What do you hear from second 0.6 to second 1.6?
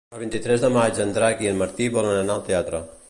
de maig en Drac i en